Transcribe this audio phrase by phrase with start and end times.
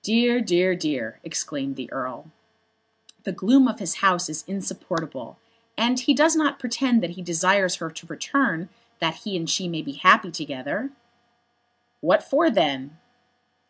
[0.00, 2.30] "Dear, dear, dear," exclaimed the Earl.
[3.24, 5.36] "The gloom of his house is insupportable.
[5.76, 8.70] And he does not pretend that he desires her to return
[9.00, 10.92] that he and she may be happy together."
[12.00, 12.96] "What for then?"